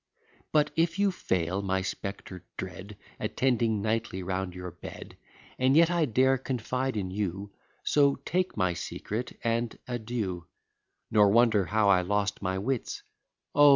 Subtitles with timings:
[0.51, 5.15] But, if you fail, my spectre dread, Attending nightly round your bed
[5.59, 7.51] And yet I dare confide in you;
[7.83, 10.47] So take my secret, and adieu:
[11.11, 13.03] Nor wonder how I lost my wits:
[13.53, 13.69] Oh!